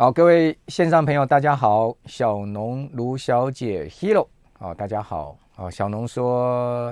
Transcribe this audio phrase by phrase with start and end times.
[0.00, 4.26] 好，各位线上朋友，大家好，小农卢小姐 Hero，
[4.58, 6.90] 好，大家好，啊，小农说，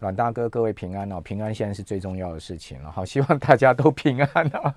[0.00, 4.74] 阮大哥，各位平安哦，平安现在是最重要的事情了，好，希望大家都平安啊，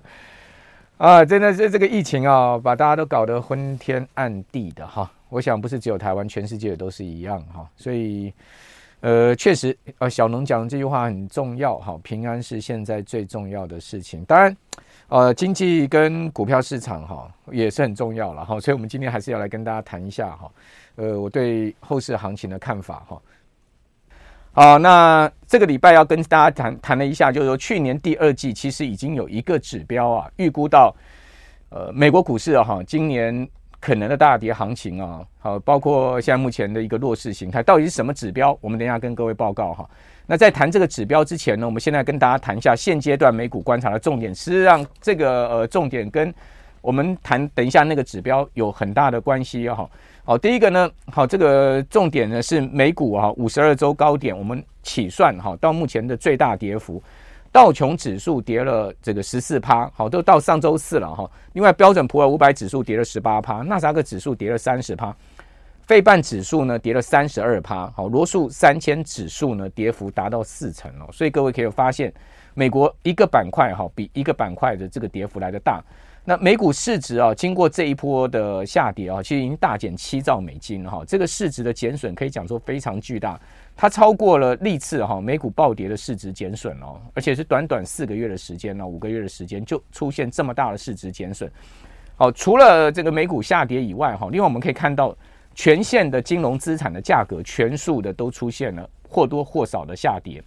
[1.18, 8.32] 啊，真的是这个疫情啊，把大家都搞得昏天暗地的哈，我想不是只有台湾，全世界都是一样哈，所以，
[9.04, 14.56] 呃，确实，呃，小农讲的这句话很重要，哈，平安是现在最重要的事情，当然。
[15.08, 20.50] 呃，经济跟股票市场哈也是很重要了哈，所以我们今天还是要来跟大家谈一下哈，
[20.96, 23.20] 呃，我对后市行情的看法哈。
[24.52, 30.96] 好，那这个礼拜要跟大家谈谈了一下，就是说去年第二季其实已经有一个指标啊，预估到
[31.68, 33.46] 呃美国股市啊哈，今年
[33.84, 38.56] 可能的大跌行情啊，好，包括现在目前的一个弱势形态，到底是什么指标？
[38.62, 39.86] 我们等一下跟各位报告哈。
[40.26, 44.34] 那在谈这个指标之前呢，我们现在跟大家谈一下现阶段美股观察的重点。
[44.34, 46.32] 实际上，这个呃重点跟
[46.80, 49.86] 我们谈等一下那个指标有很大的关系哈。
[50.24, 57.02] 好，第一个呢，好，这个重点呢是美股啊五十二周高点，我们起算哈到目前的最大跌幅，
[57.54, 61.30] 道琼指数跌了这个十四趴，好，都到上周四了哈。
[61.52, 65.14] 另外标准普尔五百指数跌了十八趴，纳斯达克指数跌了三十趴。
[65.82, 72.12] 费半指数呢跌了三十二趴，好，罗素三千指数呢跌幅达到四成哦，所以各位可以发现，
[72.54, 75.80] 美国一个板块哈比一个板块的这个跌幅来得大。
[76.24, 83.38] 那美股市值啊，经过这一波的下跌啊，其实已经大减七兆美金哈，这个市值的减损可以讲说非常巨大，
[83.76, 91.50] 它超过了历次哈美股暴跌的市值减损哦，而且是短短四个月的时间呢，五个月的时间就出现这么大的市值减损。
[92.16, 95.16] 好，除了这个美股下跌以外哈，另外我们可以看到。
[95.56, 100.42] 全线的金融资产的价格全数的都出现了或多或少的下跌，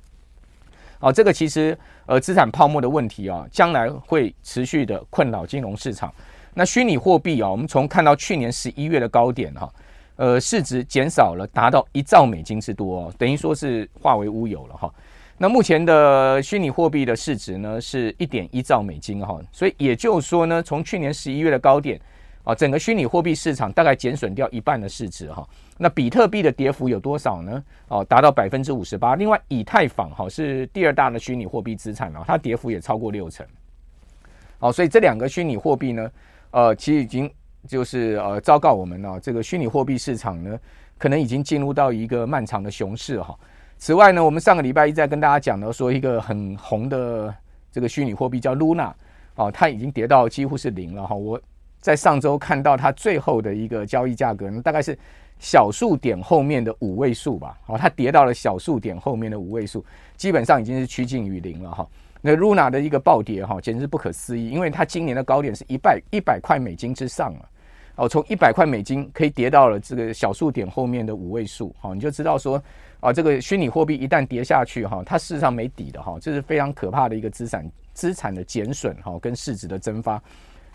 [0.99, 6.13] 好，这个其实呃资产泡沫的问题啊，将来会持续的困扰金融市场。
[6.53, 9.73] 那虚拟货币啊，我们从看到去年十一月的高点哈，
[10.17, 14.93] 呃市值减少了达到一兆美金之多哦，等于说是化为乌有了哈。
[15.37, 21.97] 那目前的虚拟货币的市值呢是一点一兆美金哈，所以也就是说呢，从去年十一月的高点。
[22.43, 25.45] 啊，整个虚拟货币市场大概减损掉一半的市值哈。
[25.77, 27.61] 那比特币的跌幅有多少呢？
[27.89, 29.15] 哦，达到百分之五十八。
[29.15, 33.45] 另外，以太坊哈是第二大的虚拟货币资产啊，它跌幅也超过六成。
[34.59, 36.09] 好，所以这两个虚拟货币呢，
[36.51, 37.29] 呃，其实已经
[37.67, 40.57] 就是呃昭告我们呢，这个虚拟货币市场呢，
[40.97, 43.37] 可能已经进入到一个漫长的熊市哈。
[43.77, 47.31] 此外呢，我们上个礼拜一再跟大家讲到说一个很红的
[47.71, 48.91] 这个虚拟货币叫 Luna，
[49.35, 51.13] 哦，它已经跌到几乎是零了哈。
[51.13, 51.39] 我
[51.79, 54.97] 在上周看到它最后的一个交易价格呢，大概是
[55.37, 57.55] 小数点后面的五位数吧。
[57.67, 59.85] 哦，它跌到了小数点后面的五位数，
[60.15, 61.87] 基本上已经是趋近于零了哈。
[62.19, 67.49] 那 Luna 的一个暴跌哈，简直不可思议，因为它今年的高点是一百一百块美金之上了。
[67.97, 72.63] 哦，从一百块美金可以跌到了这个小数点后面的五位数，哈，你就知道说
[72.99, 80.21] 啊，这个虚拟货币一旦跌下去哈，它事实上没底的哈，这是非常可怕的一个资产资产的减损哈，跟市值的蒸发。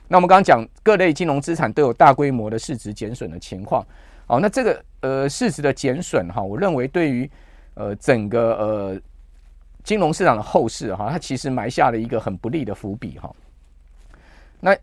[0.09, 3.87] 那我们刚刚讲各类金融资产都有大规模的市值减损的情况，
[4.27, 7.31] 好，那这个呃市值的减损哈，我认为对于
[7.75, 9.01] 呃整个呃
[9.85, 13.33] 金融市场的后市哈，它其实埋下了一个很不利的伏笔哈。
[14.59, 14.77] 那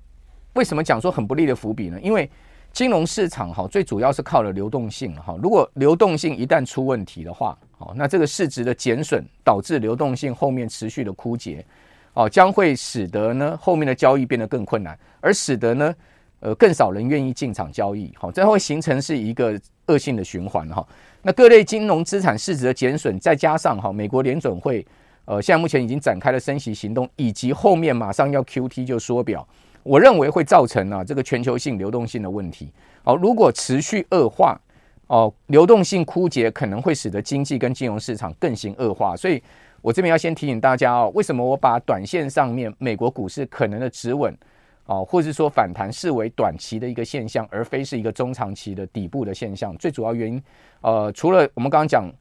[0.53, 1.99] 为什么讲说很不利的伏笔呢？
[2.01, 2.29] 因为
[2.71, 11.65] 金融市场哈最主要是靠了流动性哈，如果流动性一旦出问题的话，好，那这个市值的减损导致流动性后面持续的枯竭。
[12.15, 15.95] 哦，将会使得呢后面的交易变得更困难，而使得呢
[16.41, 20.85] 呃更少人愿意进场交易，好，这会形成是一个恶性的循环哈。
[21.21, 24.85] 那各类金融资产市值的减损，再加上哈美国联准会
[25.25, 29.47] 呃现在目前已经展开了升息行动，以及后面马上要 QT 就缩表，
[29.84, 32.72] 我认为会造成啊这个全球性流动性的问题。
[33.03, 34.59] 好，如果持续恶化，
[35.07, 39.41] 哦，流动性枯竭可能会使得经济跟金融市场更形恶化，所以。
[39.81, 44.38] 我这边要先提醒大家哦，为什么我把短线上面美国股市可能的止稳
[44.88, 49.74] 哦，或者是说反弹视为短期的一个现象，而非是一个中长期的底部的现象？
[49.77, 50.44] 最主要原因，
[50.81, 52.12] 呃，除了我们刚刚讲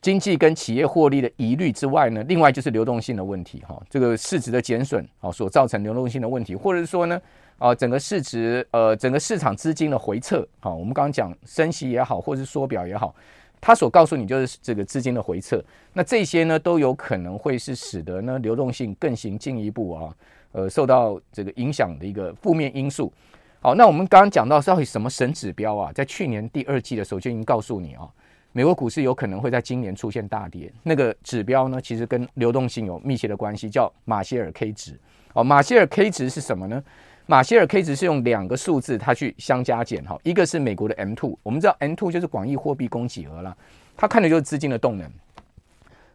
[0.00, 7.20] 经济跟企业获利的疑虑之外呢，另外就是流动性的问题哈，这个市值的减损啊所造成流动性的问题，或者是说呢，
[7.58, 13.14] 啊，整个市值呃整个市场资金的回撤啊，我们刚刚讲升息也好，或者是缩表也好。
[13.60, 15.62] 它所告诉你就是这个资金的回撤，
[15.92, 20.16] 那这些呢都有可能会是使得呢流动性更行进一步啊，
[20.52, 23.12] 呃受到这个影响的一个负面因素。
[23.60, 28.08] 好，那我们刚刚讲到到底什么神指标啊，在去年第二季的时候就已经告诉你啊，
[28.52, 30.72] 美国股市有可能会在今年出现大跌。
[30.82, 34.98] 那个指标呢，其实跟流动性有密切的关系，叫马歇尔 K 值。
[35.34, 36.82] 哦，马歇尔 K 值是什么呢？
[37.26, 43.56] 马歇尔 K 值是用两个数字它去相加减哈，一个是美国的 M two，我们知道 M two 就是广义货币供给额了，
[43.96, 45.08] 它看的就是资金的动能。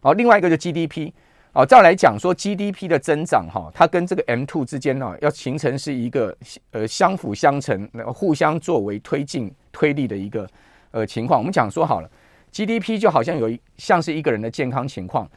[0.01, 1.13] 好，另外一个就 GDP，
[1.53, 6.35] 哦，再来讲说 GDP 的增长哈，它跟这个 M two 之间呢，要形成是一个
[6.71, 10.45] 呃相辅相成、互相作为推进推力的一个
[10.91, 11.39] 呃情况。
[11.39, 12.11] 我们讲说好了
[12.56, 15.30] ，GDP 就好像有一像是一个人的健康情况。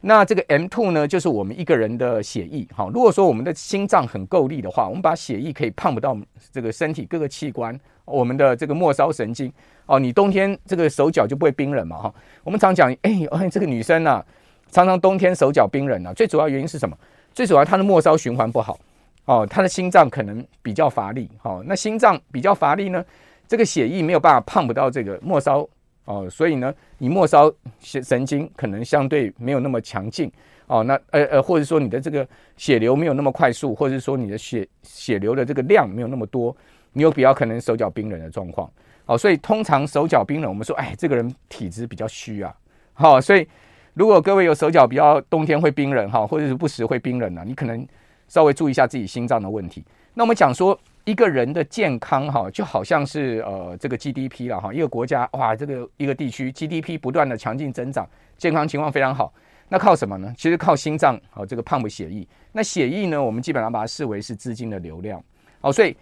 [0.00, 2.66] 那这个 M2 呢，就是我们一个人的血液。
[2.74, 6.14] 好，如果说我们的心脏很够力的话，我们把血液可以胖不到
[6.52, 9.50] 这个身体各个器官，我们的这个末梢神经。
[9.86, 11.96] 哦，你冬天这个手脚就不会冰冷嘛？
[11.96, 14.22] 哈，我们常讲，哎，哎，这个女生啊，
[14.70, 16.94] 常常冬天手脚冰冷啊，最主要原因是什么？
[17.32, 18.78] 最主要她的末梢循环不好。
[19.24, 21.30] 哦，她的心脏可能比较乏力。
[21.42, 23.02] 哦，那心脏比较乏力呢，
[23.48, 25.66] 这个血液没有办法胖不到这个末梢。
[26.04, 30.30] 哦，所以呢，你末梢神神经可能相对没有那么强劲
[30.66, 36.54] 哦，那呃呃，或者说你的这个血流没有那么快速，或者说你的血血流的这个量没有那么多，
[36.92, 38.70] 你有比较可能手脚冰冷的状况。
[39.06, 42.54] 哦，所以通常手脚冰冷，我们说，哎，这个人体质比较虚啊。
[42.92, 43.46] 好，所以
[43.94, 47.86] 如果各位有手脚比较冬天会冰冷哈，或者是不时会冰冷啊，你可能
[48.28, 49.82] 稍微注意一下自己心脏的问题。
[50.12, 50.78] 那我们讲说。
[51.04, 58.08] 一个人的健康哈，就好像是呃这个 GDP 了哈，一个国家哇，这个一个地区 GDP 不断的强劲增长，
[58.38, 59.32] 健康情况非常好。
[59.68, 60.32] 那靠什么呢？
[60.36, 62.26] 其实靠心脏啊，这个 pump 血液。
[62.52, 65.22] 那血液呢，我们基本上把它视为是资金的流量。
[65.60, 65.94] 哦，所以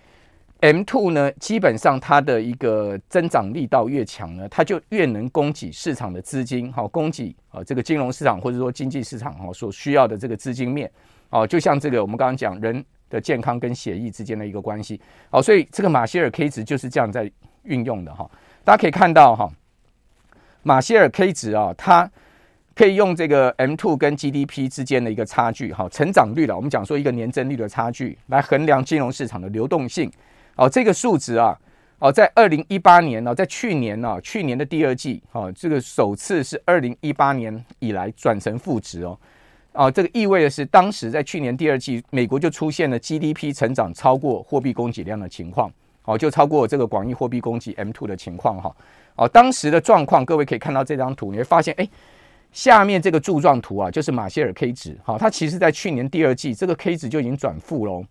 [0.60, 10.88] M2 呢，基本上它的一个增长力道越强呢，它就越能供给市场的资金，好供给啊这个金融市场或者说经济市场哈所需要的这个资金面。
[11.30, 12.84] 哦，就像这个我们刚刚讲人。
[13.12, 14.98] 的健康跟血液之间的一个关系，
[15.30, 17.30] 好，所以这个马歇尔 K 值就是这样在
[17.64, 18.28] 运用的哈。
[18.64, 19.52] 大家可以看到哈，
[20.62, 22.10] 马歇尔 K 值啊，它
[22.74, 30.10] 可以用这个 M2 跟 GDP 之间的一个差距，哈，成长率了，我们讲说一个年增率的差距来衡量金融市场的流动性。
[30.56, 31.58] 哦，这个数值啊，
[31.98, 39.18] 哦，在二零一八年呢，在去年呢，去年的第二季，哦，这个首次是二零一八年以来转成负值哦。
[39.72, 45.72] 啊，这个意味的是，当时在去年第二季，美国就出现了 GDP 成长超过货币供给量的情况，
[46.04, 48.74] 哦，就超过这个广义货币供给 M2 的情况哈。
[49.16, 51.88] 哦，当时的状况，各位可以看到这张图，你会发现，哎，
[52.52, 58.04] 下面这个柱状图啊，就是马歇尔 K 值，好，它其实在去年第二季，这个 K 值就已经转负喽。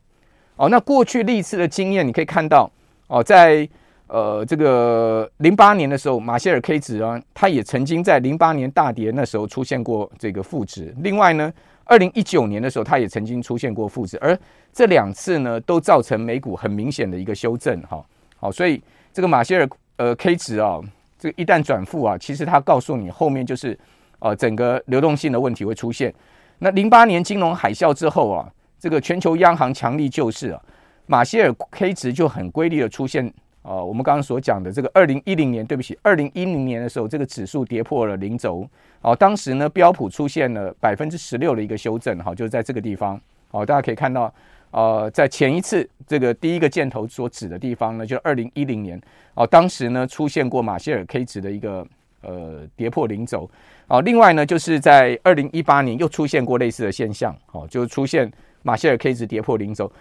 [0.55, 2.71] 哦，那过去历次的经验，你可以看到，
[3.07, 3.67] 哦，在
[4.11, 10.93] 呃这个零八年的时候，马歇尔 K 值啊，它也曾经在零八年大跌那时候出现过这个负值。
[10.97, 11.49] 另外呢，
[11.85, 14.17] 二零一九年的时候，它也曾经出现过负值。
[14.19, 14.37] 而
[14.73, 17.81] 这两次呢，都造成美股很明显的一个修正。
[17.83, 18.05] 哈，
[18.35, 20.81] 好，所以这个马歇尔呃 K 值啊，
[21.17, 23.79] 这个一旦转负啊，其实它告诉你后面就是
[24.19, 26.13] 呃整个流动性的问题会出现。
[26.59, 30.61] 那零八年金融海啸之后啊，这个全球央行强力救市啊，
[31.05, 33.33] 马歇尔 K 值就很规律的出现。
[33.63, 38.67] 哦，我们刚刚所讲的这个二零一零年，对不起，二零一零年的时候，这个指数跌破了零轴。
[39.01, 43.19] 哦，当时呢，标普出现了百分之十六的一个修正，哈，就是在这个地方。
[43.51, 44.33] 哦，大家可以看到，
[44.71, 48.99] 呃，在前一次这个第一个箭头所指的地方呢，就是二零一零年。
[49.35, 51.85] 哦，当时呢出现过马歇尔 K 值的一个
[52.21, 53.49] 呃跌破零轴。
[53.87, 58.31] 哦，另外呢，就是在二零一八年又出现过类似的现象，哦，就出现
[58.63, 59.91] 马歇尔 K 值跌破零轴。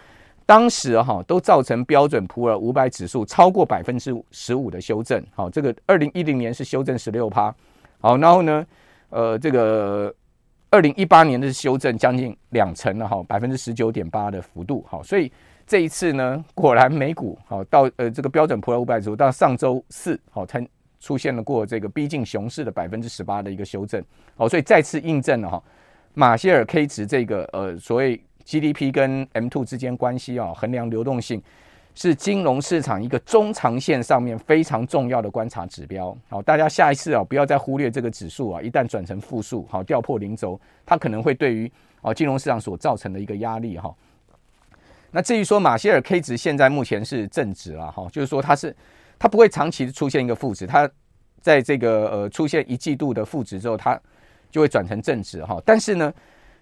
[0.51, 7.55] 当时哈都造成标准普尔五百指数超过百分之十五的修正，好，这个二零一零年是修正十六趴，
[8.01, 8.65] 好，然后呢，
[9.11, 10.13] 呃，这个
[10.69, 15.31] 二零一八年的是修正将近两成了哈，百分之十九点八的幅度，好，所以
[15.65, 20.61] 这一次呢，果然美股好到呃这个标准普尔五百指数到上周四好才
[20.99, 24.03] 出现了过这个逼近熊市的百分之十八的一个修正，
[24.35, 25.63] 好，所以再次印证了哈
[26.13, 28.21] 马歇尔 K 值这个呃所谓。
[28.51, 31.41] GDP 跟 M2 之间关系啊，衡量流动性
[31.95, 36.13] 是金融市场一个中长线上面非常重要的观察指标。
[36.27, 43.93] 好，大家下一次啊，不要再忽略这个指数啊，一旦转成负数，好掉破零轴，它可能会对于啊金融市场所造成的一个压力哈。
[45.11, 48.75] 那至于说马歇尔 K 值现在目前是正值了哈，就是说它是
[49.17, 50.89] 它不会长期出现一个负值，它
[51.41, 53.99] 在这个呃出现一季度的负值之后，它
[54.49, 55.61] 就会转成正值哈。
[55.65, 56.13] 但是呢，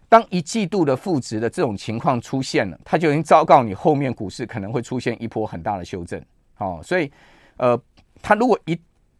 [0.10, 6.20] 当一季度的负值的这种情况出现了，它就已经昭告你后面股市可能会出现一波很大的修正。
[6.56, 7.12] 好，所以
[7.58, 7.80] 呃，
[8.20, 8.78] 它如果一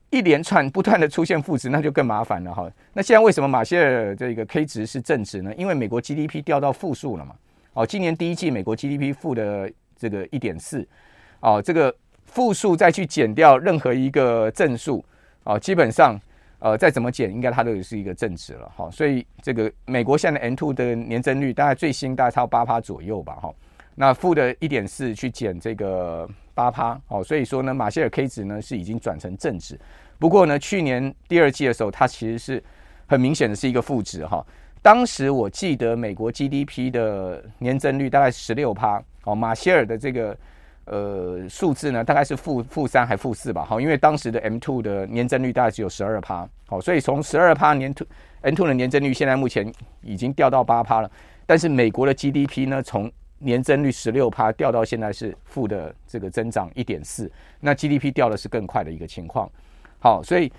[0.10, 2.68] 一连串不断的出现负值，那就更麻烦了哈。
[2.92, 5.54] 那现在为什么马歇尔这个 K 值是正值呢？
[5.56, 7.36] 因为美国 GDP 掉到负数了嘛。
[7.74, 10.86] 哦，今年第一季美国 GDP 负的这个一点四，
[11.42, 15.06] 哦，这个负数再去减掉任何一个正数，
[15.44, 16.20] 哦，基本上。
[16.60, 18.90] 呃，再怎么减，应该它都是一个正值了哈。
[18.92, 23.54] 所以这个美国现在 M2 的年增率大概最新大概超八趴左右吧哈。
[23.96, 29.78] 那负的一点四去减这个八趴，哦，所以说呢，马歇尔 K 值呢是已经转成正值。
[30.18, 32.64] 不过呢，去年第二季的时候，它其实是
[33.08, 34.46] 很明显的是一个负值哈。
[34.82, 40.38] 当时我记得美国 GDP 的年增率大概十六趴，哦，马歇尔的这个
[40.90, 48.08] 呃数字呢大概是负负三还负四吧，好，因为当时的 M two 的年增率大概只有十二趴，好，所以从十二趴年 two
[48.42, 51.12] M two 的年增率现在目前已经掉到八趴了，
[51.46, 59.50] 但是美国的 GDP 呢从年增率十六趴掉到现在是负的这个增长一点四，那 GDP 掉的是更快的一个情况。
[60.00, 60.52] 好，所以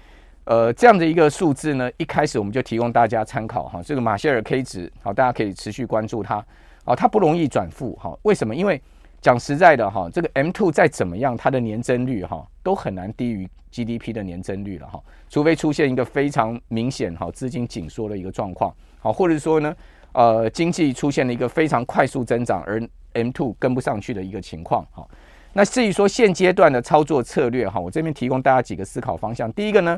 [0.45, 3.83] 呃这样的一个数字呢，一开始我们就提供大家参考哈。
[3.83, 6.45] 这个马歇尔 K 值，好，大家可以持续关注它。
[6.85, 8.55] 哦，它不容易转负，哈，为什么？
[8.55, 8.81] 因为
[9.21, 19.75] 讲实在的哈，这个 M two 再怎么样，它的年增率哈都很难低于 GDP 的年增率了哈，除非出现一个非常明显哈资金紧缩的一个状况，好，或者说呢。
[20.12, 22.83] 呃，经济出现了一个非常快速增长，而
[23.15, 24.85] M2 跟不上去的一个情况。
[24.91, 25.07] 哈，
[25.53, 29.53] 那至于说现阶段的操作策略，哈，我这边提供大家几个思考方向。
[29.53, 29.97] 第一个呢，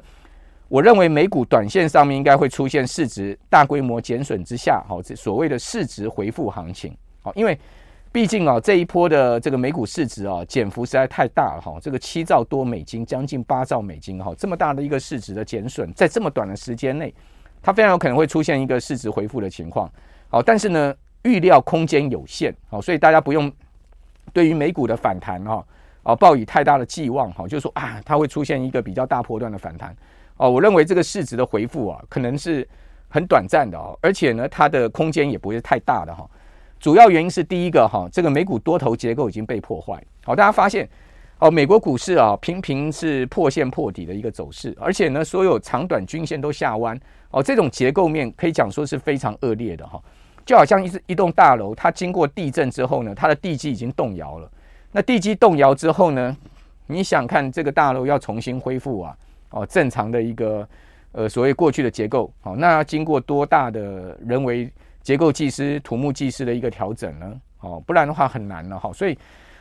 [0.69, 6.95] 我认为美股短线上面应该会出现市值大规模减损之下，哈，这所谓的市值回复行情。
[7.23, 7.59] 好，因为
[8.13, 17.13] 毕竟啊，这一波的这个美股市值啊，减幅实在太大了，哈，这个七兆多美金，将近八兆美金，哈，这么大的一个市值的减损，在这么短的时间内。
[17.65, 19.89] 它非常有可能会出现一个市值回复的情况，
[20.29, 20.93] 好，但是呢，
[21.23, 23.51] 预料空间有限，好，所以大家不用
[24.33, 25.65] 对于美股的反弹哈，
[26.03, 29.97] 啊，抱以太大的寄望哈，就是说啊，它会出现一个比较大波段的反弹，
[30.39, 32.69] 哦，我认为这个市值的回复啊，可能是
[33.09, 36.29] 很短暂的哦，而且呢，它的空间也不会太大的哈，
[36.83, 40.87] 主要原因是第一个哈，这个美股多头结构已经被破坏，好，大家发现。
[41.39, 46.99] 哦，美国股市啊，频频是破线破底的一个走势，而且呢，所有长短均线都下弯。
[47.31, 50.01] 哦，这种结构面可以讲说是非常恶劣的哈，
[50.45, 54.51] 就好像一一栋大楼，它经过地震之后呢，它的地基已经动摇了。
[54.91, 56.37] 那地基动摇之后呢，
[56.89, 59.17] 你想看这个大楼要重新恢复啊，
[59.51, 60.69] 哦，正常的一个
[61.13, 64.71] 呃所谓过去的结构，哦，那要经过多大的人为
[65.03, 67.41] 结构技师、土木技师的一个调整呢？
[67.61, 69.19] 哦，不然的话很难了哈，所以。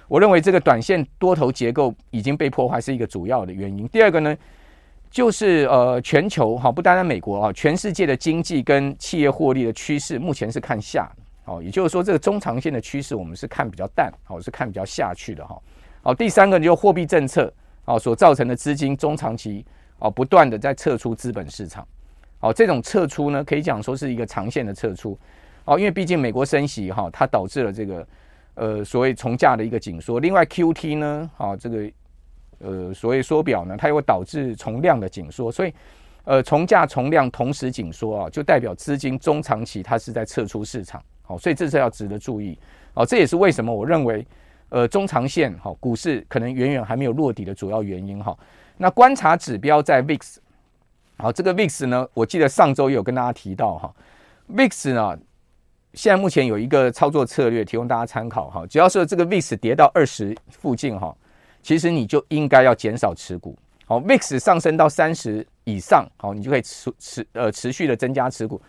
[0.07, 3.88] 我认为这个短线多头结构已经被破坏，是一个主要的原因。
[3.88, 4.38] 第二个呢，
[5.10, 15.57] 就是呃，全球哈，不单单美国啊，全世界的经济跟企业获利的趋势目前是看下的哦，也就是说，这个中长线的趋势我们是看比较淡，哦，是看比较下去的哈。
[16.01, 17.50] 好，第三个就货币政策
[17.86, 19.65] 啊所造成的资金中长期
[19.98, 21.88] 啊不断的在撤出资本市场，
[22.41, 25.17] 哦，这种撤出呢，可以讲说是一个长线的撤出
[25.65, 28.05] 哦，因为毕竟美国升息哈，它导致了这个。
[28.55, 31.89] 呃，所谓从价的一个紧缩，另外 QT 呢，啊，这个
[32.60, 35.74] 呃，所谓缩表呢，它又会导致从量的紧缩，所以
[36.25, 42.60] 呃，从价从量同时紧缩啊，就代表资金中长期它是在撤出市场，好，所以这是要值得注意，
[42.93, 44.27] 哦，这也是为什么我认为
[44.67, 48.38] 呃，中长线哈，股市可能远远还没有落底的主要原因哈。
[48.75, 50.38] 那观察指标在 VIX，
[51.22, 53.94] 好，这个 VIX 呢，我记得上周也有跟大家提到哈
[54.50, 55.18] ，VIX 呢。
[55.94, 61.13] 现在目前有一个操作策略提供大家参考哈，只要是这个 VIX 跌到二十附近哈，
[61.62, 63.56] 其实你就应该要减少持股。
[63.86, 68.60] 好，VIX 上升到三十以上，好，你就可以持持呃持续的增加持股。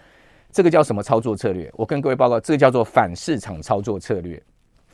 [0.51, 1.73] 这个叫什么操作策略？
[1.77, 4.43] 我跟各位报告，这个叫做反市场操作策略。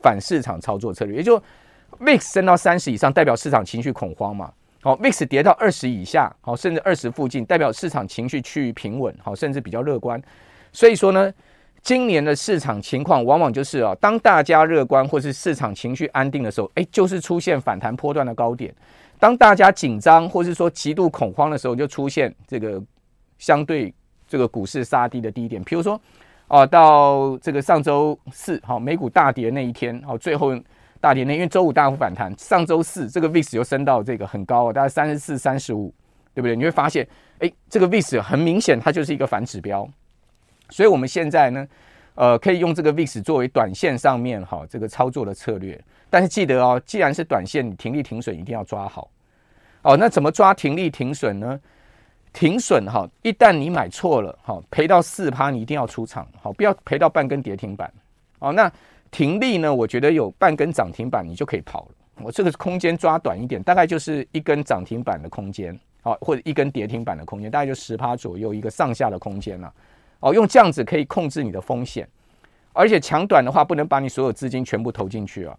[0.01, 1.41] 反市场操作策略，也就
[1.99, 4.53] VIX 升到三十以上，代表市场情绪恐慌嘛。
[4.81, 10.21] 好，VIX 跌到二十以下，好，甚至二十附近，代表市场情绪趋于平稳，好，甚至比较乐观。
[10.71, 11.33] 所以说呢。
[11.81, 18.69] 今年的市场情况往往就是啊，当大家乐观或是市场情绪安定的时候，哎，就是出现反弹波段的高点；
[19.17, 22.83] 当大家紧张或是说极度恐慌的时候，就出现这个
[23.37, 23.93] 相对
[24.27, 25.63] 这个股市杀低的低点。
[25.63, 25.99] 比如说，
[26.49, 30.53] 啊，到这个上周四，好，美股大跌那一天，好，最后
[31.01, 35.93] 大跌呢，因为周五大幅反弹，上周四这个 VIX 又升到这个很高，大概三十四、三十五，
[36.33, 36.55] 对不对？
[36.55, 37.07] 你会发现，
[37.39, 39.87] 哎，这个 VIX 很明显，它就是一个反指标。
[40.69, 41.67] 所以，我们现在呢，
[42.15, 45.81] 呃，可以用这个 VIX 作为短线上面哈这个操作的策略。
[46.09, 49.09] 但是记得哦，既然是短线，你停利停损一定要抓好。
[49.81, 51.59] 哦，那怎么抓停利停损呢？
[52.31, 57.91] 停损哈，一旦你买错了哈，赔到四趴，你一定要出场，好，不要赔到半根跌停板。
[58.37, 58.71] 哦，那
[59.11, 59.73] 停利呢？
[59.73, 61.91] 我觉得有半根涨停板，你就可以跑了。
[62.21, 69.73] 我这个空间抓短一点，大概就是一根涨停板的空间，好，或者一根跌停板的空间，大概就十趴左右一个上下的空间了。
[70.19, 72.07] 哦，用这样子可以控制你的风险，
[72.73, 75.57] 而且抢短的话不能把你所有资金全部投进去啊！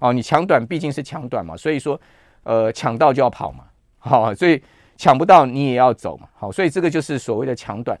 [0.00, 2.00] 哦，你抢短毕竟是抢短嘛，所以说，
[2.42, 3.64] 呃，抢到就要跑嘛，
[3.98, 4.60] 好，所以
[4.96, 7.96] 抢不到你也要走嘛，好，所以这个就是所谓的抢短。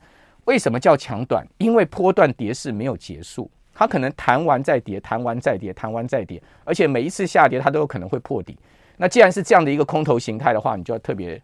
[0.46, 1.46] 为什么叫抢短？
[1.58, 3.48] 因为波段跌势没有结束，
[3.80, 8.54] 它可能弹完再跌，弹完再跌，弹完再跌，而且每一次下跌它都有可能会破底。
[8.98, 11.40] 那既然是这样的一个空头形态的话，你就要特别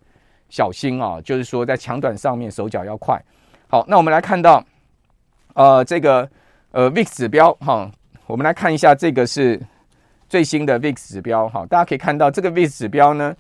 [0.51, 3.19] 小心啊，就是说在长短上面手脚要快。
[3.69, 4.63] 好，那我们来看到，
[5.55, 6.29] 呃，这个
[6.73, 7.91] 呃 VIX 指标哈，
[8.27, 9.59] 我们来看一下这个是
[10.29, 13.35] 最新的 VIX 指标哈，大家可以看到这个 VIX 指标呢，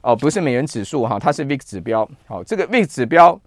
[0.00, 2.08] 哦，不是美元指数哈，它是 VIX 指标。
[2.26, 3.38] 好，这个 VIX 指标，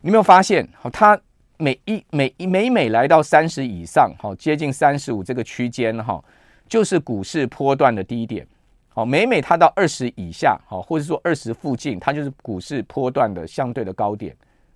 [0.00, 0.68] 你有没有发现？
[0.80, 1.20] 好，它
[1.58, 6.22] 每一每一每每来到三十以上，好，接近三十五这个区间哈，
[6.68, 8.46] 就是股市波段的低点。
[8.90, 14.34] 好，每每它到二十以下，好，或者说二十附近，它就是股市波段的相对的高点。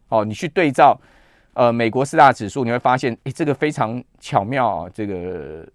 [0.08, 1.00] 哦，你去对照，
[1.54, 5.66] 呃，美国四大指数，你会发现，诶，这个非常巧妙啊，这个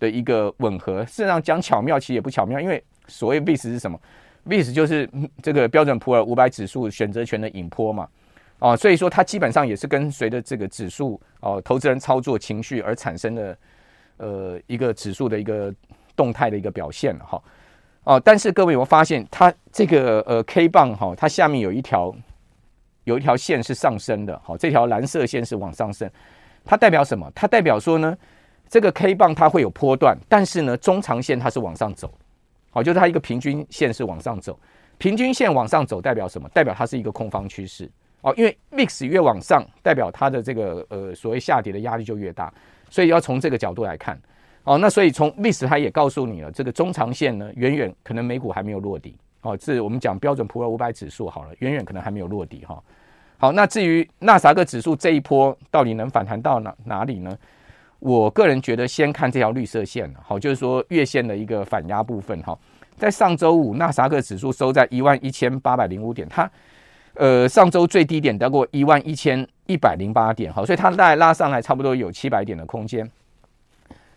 [0.00, 1.04] 的一个吻合。
[1.04, 3.98] 事实上讲巧妙，其实也不巧妙，因为所谓 VIX 是什么
[4.46, 5.08] ？VIX 就是
[5.40, 8.08] 这个标准普尔五百指数选择权的引波嘛。
[8.64, 13.58] 哦，所以说它基本上也是跟随着这个指数哦，投资人操作情绪而产生的，
[14.16, 15.74] 呃，一个指数的一个
[16.16, 17.42] 动态的一个表现哈。
[18.04, 22.14] 哦，但是各位有没有发现，它这个呃 K 棒哈，它下面有一条。
[23.04, 26.10] 有一条线是上升的，好，这条蓝色线是往上升，
[26.64, 27.30] 它代表什么？
[27.34, 28.16] 它代表说呢，
[28.66, 32.10] 这个 K 棒它会有波段，但是呢，中长线它是往上走，
[32.70, 34.58] 好，就是它一个平均线是往上走，
[34.96, 36.48] 平均线往上走代表什么？
[36.54, 37.90] 代表它是一个空方趋势，
[38.24, 42.50] 哦，因为 VIX 越往上，代表它的这个呃所谓下跌的压力就越大，
[42.88, 44.18] 所以要从这个角度来看，
[44.64, 49.14] 哦，那所以从 VIX 它也告诉你了，这个中长线呢，远远可能美股还没有落底。
[49.42, 52.82] 哦，这我们讲标准普尔五百指数好了，远远可能还没有落底哈。
[53.36, 57.36] 好，那至于纳斯达克指数这一波到底能反弹到哪哪里呢？
[57.98, 62.58] 我个人觉得先看这条绿色线，好，就是说月线的一个反压部分哈。
[62.96, 66.50] 在上周五，纳斯达克指数收在一万一千八百零五点，它
[67.14, 73.08] 呃上周最低点得过一万一千一百零八点，好，所以它大概拉上来差不多有七百点的空间。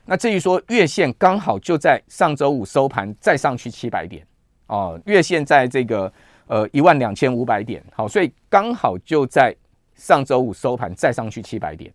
[0.06, 4.26] 那至于说月线刚好就在上周五收盘再上去七百点。
[4.68, 6.12] 哦，月线在这个
[6.48, 9.56] 呃一万两千五百点，好，所以刚好就在
[9.96, 11.90] 上周五收盘再上去七百点，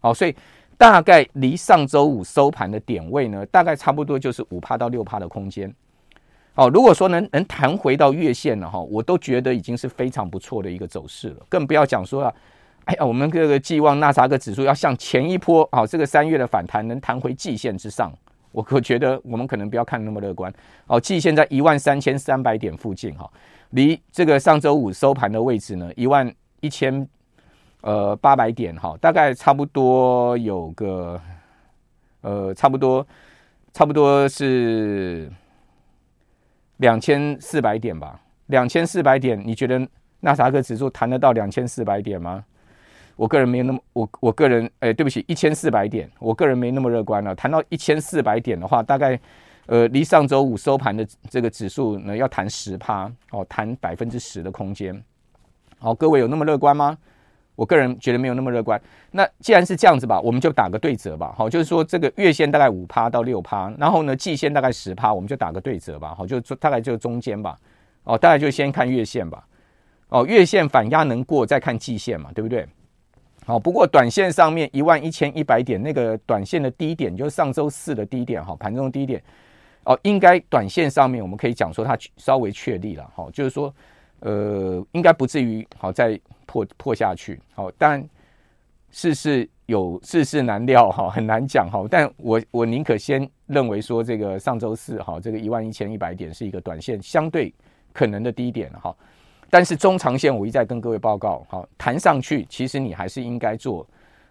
[0.00, 0.34] 好，所以
[0.76, 5.72] 大概离上周五收盘的点位呢，大概差不多就是五趴到六趴的空间。
[6.58, 12.34] 好，如果说能能弹回到月线了哈，我都觉得已经是非常不错的一个走势了，更不要讲说啊，
[12.86, 18.12] 哎呀，我们这个寄望纳斯克指数要像前一波啊，这个三月的反弹能弹回季线之上。
[18.50, 20.52] 我可觉得我们可能不要看那么乐观
[20.88, 21.00] 哦。
[21.00, 23.30] 季线在一万三千三百点附近哈，
[23.70, 27.08] 离这个上周五收盘的位置呢，一万一千
[27.82, 31.20] 呃八百点哈，大概差不多有个
[32.22, 33.06] 呃差不多
[33.72, 35.30] 差不多是
[36.78, 38.20] 两千四百点吧。
[38.46, 39.78] 两千四百点，你觉得
[40.20, 42.42] 纳斯达克指数弹得到两千四百点吗？
[43.14, 47.34] 我个人没有那么，我我个人，哎，对不起，一千四百点，我个人没那么乐观了。
[47.34, 49.20] 谈到一千四百点的话，大概，
[49.66, 54.98] 呃，离上周五收盘的这个指数呢，要弹十趴，哦，弹百分之十的空间。
[55.78, 56.96] 好，各位有那么乐观吗？
[57.58, 58.80] 我个人觉得没有那么乐观。
[59.10, 61.34] 那既然是这样子吧，我们就打个对折吧。
[61.36, 66.14] 好，就是说这个月线大概五趴到六趴，然后呢，季线大概十趴，我们就打个对折吧。
[66.16, 67.58] 好，就大概就中间吧。
[68.04, 69.44] 哦，大概就先看月线吧。
[70.08, 72.64] 哦，月线反压能过，再看季线嘛，对不对？
[73.44, 79.20] 好，不过短线上面一万一千一百点那个短线的低点，就是上周四的低点，哈，盘中低点，
[79.84, 83.74] 哦，应该短线上面我们可以讲说它稍微确立了，哈，就是说，
[84.20, 88.02] 呃，应该不至于好再破破下去，好，但
[88.90, 97.52] 世事有世事难料，哈，很难讲，哈，但我我宁可先认为说这个上周四，哈，这个一万一千一百点是一个短线相对
[97.92, 98.94] 可能的低点，哈。
[99.50, 103.86] 但是中长线，我一再跟各位报告，好，弹上去，其实你还是应该做，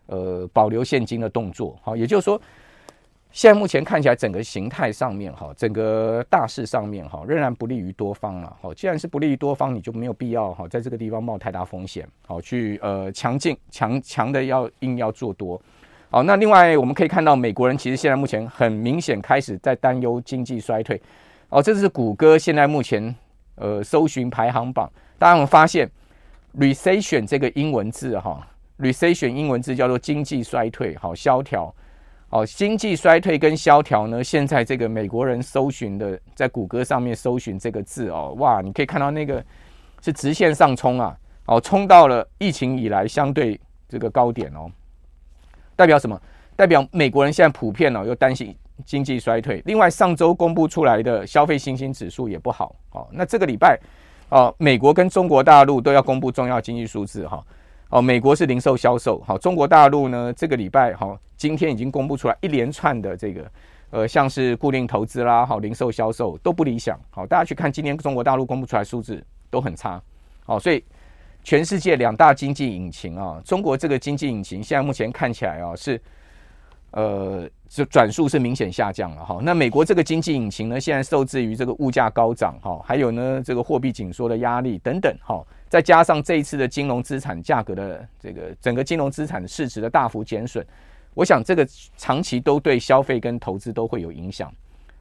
[0.08, 2.40] 呃，保留现金的动作，好，也就是说，
[3.32, 15.62] 现在目前看起来整个形态上面，哈，整个大势上面，哈，仍然不利于多方了，哈，既然是不利于多方，你就没有必要，哈，在这个地方冒太大风险，好，去呃强劲强强的要硬要做多，
[16.10, 21.00] 好，那另外我们可以看到，美国人其实现在目前很明显开始在担忧经济衰退，
[21.50, 23.14] 哦，这是谷歌现在目前
[23.56, 24.90] 呃搜寻排行榜。
[25.20, 25.90] 大家有没有发现
[26.58, 28.48] ，recession 这个英文字哈
[28.80, 31.74] ，recession 英文字叫做经济衰退，好萧条，
[32.30, 39.44] 哦经济衰退跟萧条呢，现在这个美国人搜寻的，在谷歌上面搜寻这个字哦，哇，你可以看到那个
[40.02, 44.70] 是直线上冲啊，哦，冲到了疫情以来相对这个高点哦，
[45.76, 46.20] 代表什么？
[46.56, 49.62] 代表美国人现在普遍哦又担心经济衰退。
[49.66, 53.80] 另外，上周公布出来的消费信心指数也不好，哦，那这个礼拜。
[54.30, 57.42] 哦，美国跟中国大陆都要公布重要经济数字哈，
[57.90, 63.52] 哦美国是零售销售，好，中国大陆呢这个礼拜好，今天已经公布出来一连串的这个
[63.92, 70.02] 呃，像是固定投资啦，好，零售销售都不理想，好，大家去看今天中国大陆公布出来数字都很差，
[70.46, 70.84] 好，所以
[71.44, 76.02] 全世界两大经济引擎啊，中国这个经济引擎现在目前看起来啊是。
[76.92, 79.40] 呃，这转速是明显下降了哈。
[79.44, 90.66] 那美国这个经济引擎呢，现在受制于这个物价高涨哈，还有呢这个货币紧缩的压力等等哈，再加上这一次的金融资产价格的这个整个金融资产市值的大幅减损，
[91.14, 94.52] 我想这个长期都对消费跟投资都会有影响。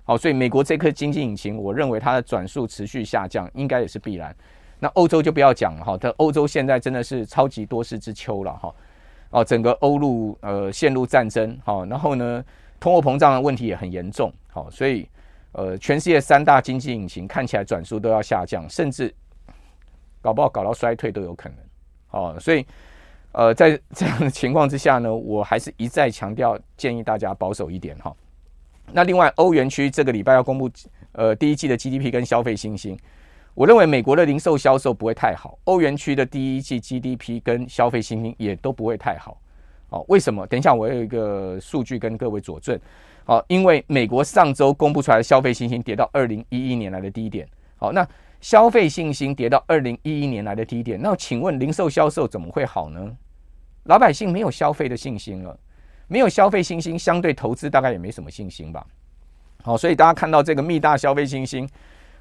[0.05, 4.35] 好，所以美国这颗经济引擎，我认为它的转速持续下降，应该也是必然。
[4.79, 8.75] 那欧洲就不要讲了哈，它欧洲现在真的是超级多事之秋了哈。
[9.30, 12.44] 哦，整个欧陆呃陷入战争，好，然后呢，
[12.78, 15.08] 通货膨胀的问题也很严重，好，所以
[15.52, 19.12] 呃，全世界三大经济引擎看起来转速都要下降，甚至
[20.20, 21.58] 搞不好搞到衰退都有可能，
[22.10, 22.64] 哦，所以
[23.32, 28.14] 呃，在 这样的情况之下呢，我还是一再强调，建议大家保守一点哈。
[28.92, 30.70] 那另外，欧元区这个礼拜要公布
[31.12, 32.96] 呃第一季的 GDP 跟消费信心。
[33.57, 39.40] 我认为美国的零售销售不会太好，欧元区的第一季 GDP 跟消费信心也都不会太好。
[39.88, 40.47] 哦，为什么？
[40.47, 42.79] 等一下我有一个数据跟各位佐证。
[43.25, 47.49] 好，因为美国上周公布出来的消费信心跌到二零一一年来的低点。
[47.77, 48.07] 好，那
[48.42, 53.11] 消费信心跌到二零一一年来的低点，那请问零售销售怎么会好呢？
[53.85, 55.59] 老百姓没有消费的信心了，
[56.09, 58.87] 没有消费信心，相对投资大概也没什么信心吧。
[59.62, 61.66] 好，所以大家看到这个密大消费信心，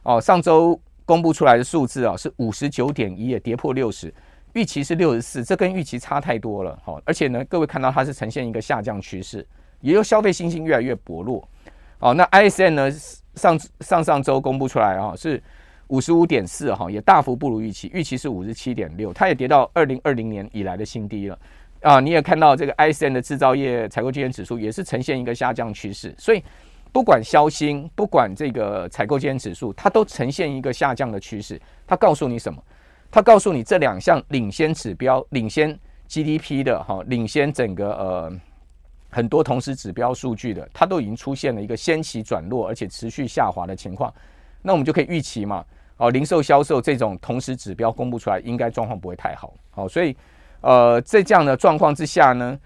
[0.04, 0.80] 哦，上周。
[1.05, 4.11] 公布出来的数字啊是五十九点一，也跌破六十，
[4.53, 6.77] 预期是六十四，这跟预期差太多了。
[6.83, 9.45] 好，而且呢，各位看到它是呈现一个下降趋势，
[9.81, 11.47] 也就消费信心越来越薄弱。
[11.99, 12.91] 好，那 ISM 呢
[13.35, 15.41] 上上上周公布出来啊是
[15.87, 21.39] 五十五点四哈，也大幅不如预期，预期是五十七点六，它也跌到二零二零年以来的新低了。
[21.81, 26.43] 啊，你也看到这个 ISM 的制造业采购经理指数也是呈现一个下降趋势，所以。
[26.95, 31.62] 不管消芯，不管这个采购经理指数，它都呈现一个下降的趋势。
[31.86, 32.63] 它告诉你什么？
[33.12, 35.77] 它告诉你这两项领先指标、领先
[36.08, 38.31] GDP 的哈，领先整个呃
[39.10, 44.13] 很多同时指标数据的，它都已经出现了一个先期转弱，而且持续下滑的情况。
[44.62, 45.65] 那我们就可以预期嘛，
[45.97, 49.53] 哦，零售销售这种同时指标公布出来，应该状况不会太好。
[49.69, 50.15] 好，所以
[50.62, 52.58] 呃，在这样的状况之下呢，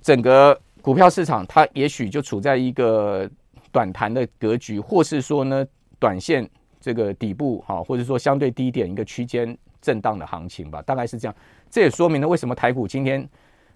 [0.00, 0.56] 整个。
[0.82, 3.28] 股票市场它也许就处在一个
[3.70, 5.66] 短弹的格局，或是说呢，
[5.98, 6.48] 短线
[6.80, 11.34] 这个底部哈，或者说相对低点一个区间震荡的行情吧，大概是这样。
[11.70, 13.28] 这也说明了为什么台股今天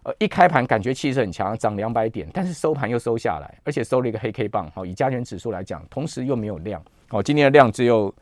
[0.03, 4.71] 呃一开盘感觉气势很强，涨两百点，但是收盘又收下来，而且收了一个黑 K 棒。
[4.75, 6.83] 好，以加权指数来讲，同时又没有量。
[7.11, 8.13] 哦，今天的量只有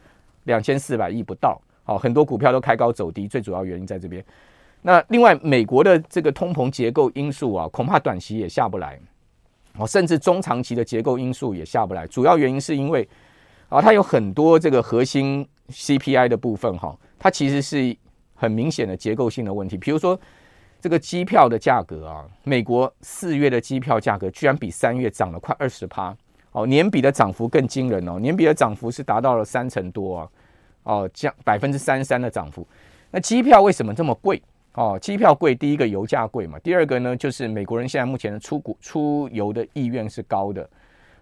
[0.45, 1.61] 两千四百亿不到。
[1.85, 4.23] 好，很多股票都开高走低，最主要原因在这边。
[4.83, 8.99] 那另外，美国的这个通膨结构因素啊，恐怕短期也下不来，
[9.79, 12.07] 哦，甚至中长期的结构因素也下不来。
[12.09, 13.09] 主要原因是因为
[13.69, 17.97] 啊，它有很多这个核心 CPI 的部分哈，它其实是
[18.35, 19.79] 很明显的结构性的问题。
[19.79, 20.19] 比如说，
[20.81, 26.13] 这个机票的价格啊，美国四月的机票价格居然比三月涨了快二十趴，
[26.51, 30.29] 哦，年比的涨幅更惊人哦，年比的涨幅是达到了三成多啊，
[30.83, 32.67] 哦，降百分之三十三的涨幅。
[33.13, 34.43] 那机票为什么这么贵？
[34.75, 40.67] 哦，机票贵，第一个油价贵嘛，第二个呢，就是美国人现在目前的出国出游的意愿是高的，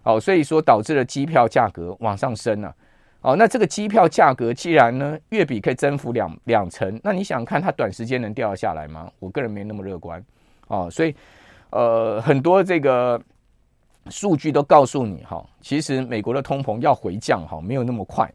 [0.05, 2.75] 哦，所以说导致了机票价格往上升了，啊，
[3.33, 9.11] 哦，那这个机票价格既然呢月比可以增幅两两成，那你想看它短时间能掉下来吗？
[9.19, 10.25] 我个人没那么乐观，
[10.69, 11.13] 哦，所以
[11.71, 13.21] 呃很多这个
[14.11, 18.33] 数据都告诉你哈，哦，其实美国的通膨要回降哈，哦，没有那么快，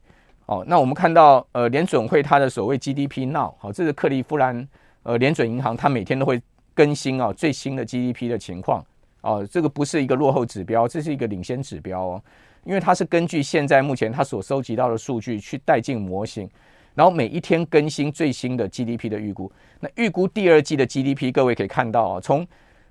[0.47, 4.67] 哦，那我们看到呃联准会它的所谓 GDP 闹好，哦，这是克利夫兰。
[5.05, 6.41] 呃，联准银行它每天都会
[6.73, 8.83] 更新啊最新的 GDP 的情况
[9.21, 12.23] 哦，这个不是一个落后指标，这是一个领先指标哦，
[12.63, 16.49] 因为它是根据现在目前它所收集到的数据去带进模型，
[16.95, 19.51] 然后每一天更新最新的 GDP 的预估。
[19.79, 22.45] 那预估第二季的 GDP，各位可以看到啊，从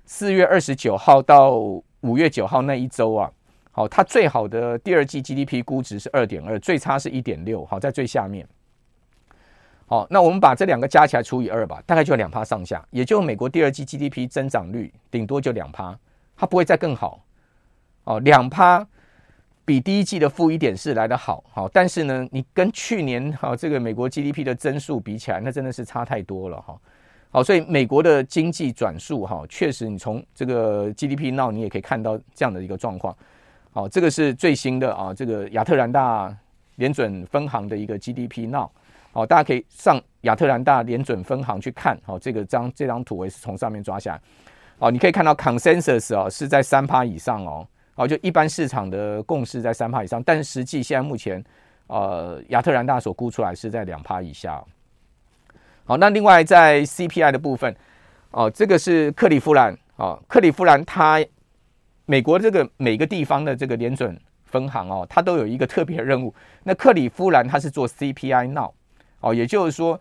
[0.05, 1.51] 四月二十九号到
[2.01, 3.29] 五月九号那一周啊，
[3.71, 8.47] 好，它最好的第二季 GDP 估值是二点二，最差是一点六，好，在最下面。
[9.87, 15.95] 好，那我们把这两个加起来除以二吧，大概就两趴上下，也就美国第二季 GDP 增长率顶多就两趴，
[16.35, 17.23] 它不会再更好。
[18.05, 18.83] 哦，两趴
[19.63, 26.75] 比第一季的负一点四来得好，好，但是呢，你跟去年哈这个美国 GDP 的增速比起来，那真的是差太多了哈。
[27.29, 33.15] 好，所以美国的经济转速哈，确实你从这个 GDP 闹你也可以看到这样的一个状况。
[33.71, 36.35] 好，这个是最新的啊，这个亚特兰大
[36.77, 38.69] 联准分行的一个 GDP Now。
[39.15, 44.21] 好，大家可以上亚特兰大联准分行去看，好，这个张这张图我也是从上面抓下来，
[44.77, 51.41] 好，你可以看到 consensus 哦是在三趴以上哦，好，就一般市场的共识在三趴以上，但实际现在目前
[51.87, 54.61] 呃亚特兰大所估出来是在两趴以下。
[55.85, 57.73] 好，那另外在 CPI 的部分，
[58.31, 61.25] 哦，这个是克里夫兰，哦，克里夫兰它
[62.05, 68.73] 美国这个每个地方的这个联准分行哦，它都有一个特别的任务，那克里夫兰它是做 CPI Now。
[69.25, 69.99] 哦，也就是说，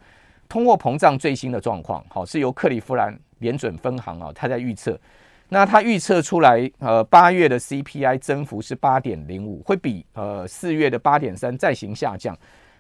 [0.51, 5.01] 通货膨胀最新的状况，好，是由克利夫兰联准分行啊，他在预测。
[5.49, 12.37] 那他预测出来，呃，八月的 CPI 增幅是八点零五，会比呃四月的八点三再行下降。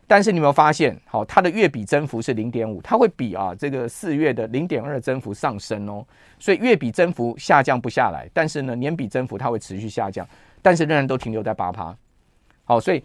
[0.06, 6.04] 但是你有没有发现，好，它的月比增幅是零点五，它会比啊这个四月的零点二增幅上升哦。
[6.38, 10.28] 所以月比增幅下降不下来，但是呢，年比增幅它会持续下降，
[10.60, 11.96] 但是仍然都停留在八趴。
[12.64, 13.02] 好，所以。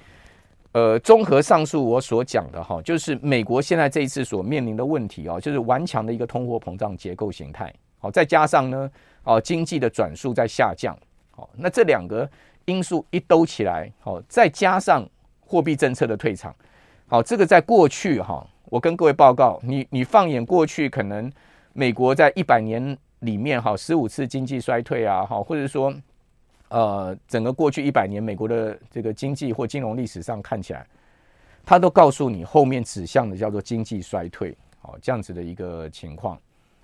[0.71, 8.91] 呃，综合上述我所讲的哈，就是美国现在这一次所面临的问题哦，就是顽强的一个通货膨胀结构形态，好，再加上呢，
[9.23, 10.95] 哦，经济的转速在下降，
[11.31, 12.29] 好，那这两个
[12.65, 15.03] 因素一兜起来，好，再加上
[15.39, 16.55] 货币政策的退场，
[17.07, 21.31] 好，这个在过去哈，我跟各位报告，你你放眼过去，可能
[21.73, 25.91] 美国在一百年里面哈，十五次经济衰退啊，哈，或者说。
[26.69, 30.85] 呃，整个过去一百年，美国的这个经济或金融历史上看起来，
[31.65, 36.39] 它都告诉你后面指向的叫做经济衰退，好，这样子的一个情况，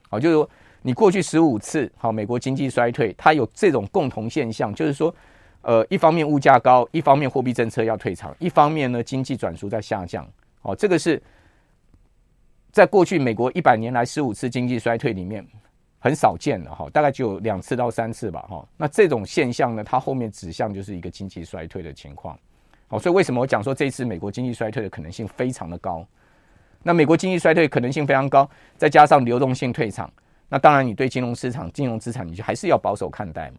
[0.09, 0.49] 好，就是说
[0.81, 5.13] 你过去十五次好，美国经济衰退，它有这种共同现象，就是说，
[5.61, 10.27] 呃，一方面物价高，一方面货币政策要退场，一方面呢经济转速在下降，
[10.63, 11.21] 哦，这个是
[12.71, 15.45] 在过去美国一百年来十五次经济衰退里面。
[16.05, 18.63] 很少见的哈，大概只有两次到三次吧哈。
[18.77, 22.37] 那这种现象呢，它后面指向就是一个经济衰退的情况。
[22.87, 26.05] 好，所以为什么我讲说这次美国经济衰退的可能性非常的高？
[26.83, 30.07] 那美国经济衰退可能性非常高，再加上流动性退场，
[30.47, 33.57] 那当然你对金融市场、金融资产，你就还是要保守看待嘛。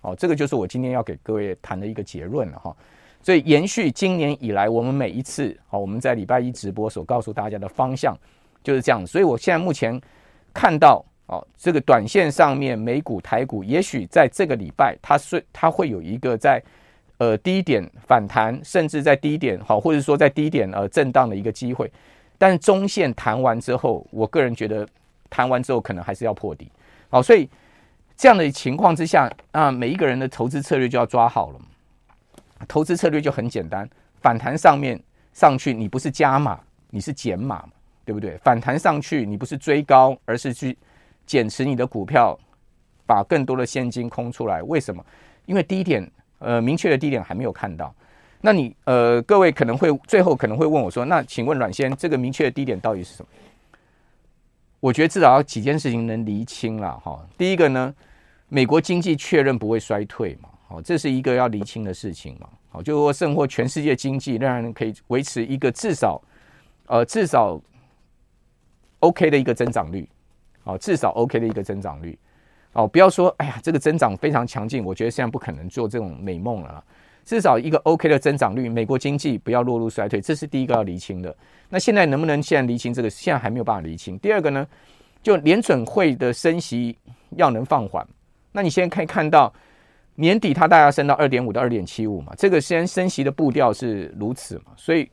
[0.00, 2.74] 好，这个就是我今天要给各位谈的一个结论了哈。
[3.20, 8.16] 所以延续今年以来我们每一次好，我们在礼拜一直播所告诉大家的方向
[8.62, 9.06] 就是这样。
[9.06, 10.00] 所以我现在目前
[10.54, 11.04] 看到。
[11.26, 16.62] 哦，这个短线上面美股、台股，也许在这个礼拜，它是它会有一个在
[17.16, 21.90] 呃低点反弹，甚至在低点好，或者说在低点呃震荡的一个机会。
[22.36, 24.86] 但中线弹完之后，我个人觉得
[25.30, 26.70] 弹完之后可能还是要破底。
[27.08, 27.48] 好，所以
[28.16, 31.60] 这样的情况之下，啊，每一个人的投资策略就要抓好了。
[32.66, 33.88] 投资策略就很简单，
[34.20, 35.00] 反弹上面
[35.32, 37.64] 上去，你不是加码，你是减码，
[38.04, 38.36] 对不对？
[38.38, 40.76] 反弹上去，你不是追高，而是去。
[41.26, 42.38] 减持你的股票，
[43.06, 44.62] 把更多的现金空出来。
[44.62, 45.04] 为什么？
[45.46, 46.08] 因为低点，
[46.38, 47.94] 呃，明确的低点还没有看到。
[48.40, 53.28] 那你，呃，各位可能会最后可能会问我说：“那请问阮先，这个明确的低点到底是什么？”
[54.80, 57.24] 我觉得至少要几件事情能厘清了哈。
[57.38, 57.94] 第一个呢，
[58.48, 62.48] 美国经济确认不会衰退嘛，好，这是一个要厘清的事情嘛。
[62.68, 66.20] 好，就是说，甚或全世界经济仍然可以维持一个至少，
[66.86, 67.60] 呃，至少
[68.98, 70.08] OK 的一个增长率。
[70.64, 72.18] 哦，至少 OK 的一个增长率，
[72.72, 76.82] 哦，不要说，哎呀，这个增长非常强劲，我觉得现在不可能做这种美梦了。
[77.24, 81.34] 至少一个 OK 的增长率，美国经济不要落入衰退，这是第一个要厘清的。
[81.68, 83.08] 那现在能不能现在厘清这个？
[83.08, 84.18] 现在还没有办法厘清。
[84.18, 84.66] 第二个呢，
[85.22, 86.98] 就联准会的升息
[87.36, 88.04] 要能放缓，
[88.50, 89.52] 那你现在可以看到
[90.16, 95.08] 年底它大概升到二点五到二点七五嘛，这个先升息的步调是如此嘛，所以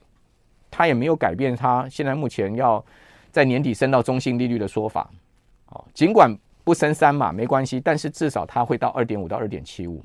[0.72, 2.84] 它也没有改变它现在目前要
[3.32, 5.08] 在年底升到中性利率的说法。
[5.72, 10.04] 哦，尽管不升三嘛没关系，但是至少它会到二点五到二点七五。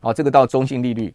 [0.00, 1.14] 哦，这个到中性利率，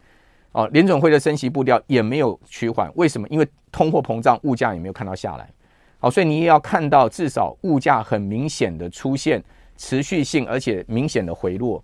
[0.51, 2.91] 哦，联准会的升息步调也没有趋缓。
[2.95, 3.27] 为什么？
[3.29, 5.49] 因为通货膨胀，物价也没有看到下来。
[5.97, 9.43] 好，所以你也要看到至少物价很明显的出现
[9.75, 11.83] 持续性而且明显的回落。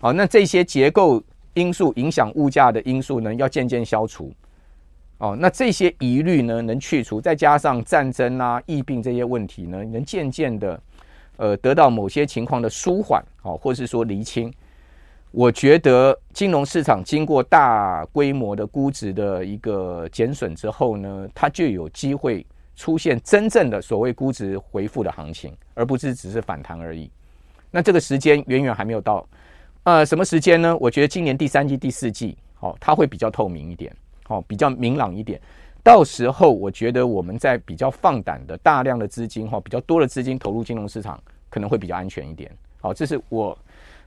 [0.00, 1.22] 好，那这些结构
[1.54, 4.32] 因素影响物价的因素呢，要渐渐消除。
[5.18, 10.80] 哦，那这些疑虑呢能去除，再加上战争啊、疫病这些问题呢，能渐渐的。
[11.40, 14.52] 呃，得到某些情况的舒缓，哦，或是说厘清，
[15.30, 22.44] 我觉得金融市场经过大规模的估值的一个减损之后呢，它就有机会
[22.76, 27.10] 出现真正的所谓估值回复的行情，而不是只是反弹而已。
[27.70, 29.26] 那这个时间远远还没有到，
[29.84, 30.76] 呃，什么时间呢？
[30.78, 33.90] 我觉得今年第三季、第四季，哦，它会比较透明一点，
[34.28, 35.40] 哦，比较明朗一点。
[35.82, 42.50] 到时候，我觉得我们在比较放胆的大量的资金哈，比较多的资金投入金融市场，可能会比较安全一点。
[42.80, 43.56] 好，这是我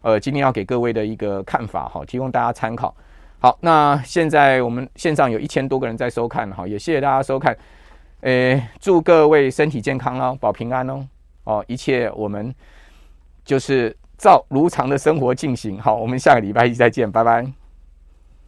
[0.02, 2.96] 呃今天要给各位的一个看法哈，提供大家参考。
[3.40, 7.58] 好，那现在我们线上有一千多个人在收看哈，也谢谢大家收看。
[8.22, 11.06] 诶，祝各位身体健康喽，保平安哦。
[11.44, 12.56] 哦，一切我们
[13.44, 15.78] 就是照如常的生活进行。
[15.78, 17.63] 好，我们下个礼拜一再见，拜拜。